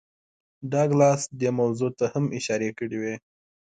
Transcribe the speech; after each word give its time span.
ډاګلاس 0.71 1.21
دې 1.39 1.49
موضوع 1.59 1.91
ته 1.99 2.05
هم 2.13 2.25
اشارې 2.37 2.69
کړې 2.77 2.97
وې 3.01 3.15